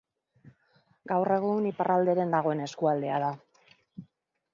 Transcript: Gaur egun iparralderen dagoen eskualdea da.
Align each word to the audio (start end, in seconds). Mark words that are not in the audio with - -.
Gaur 1.11 1.31
egun 1.35 1.67
iparralderen 1.71 2.33
dagoen 2.37 2.63
eskualdea 2.69 3.21
da. 3.25 3.29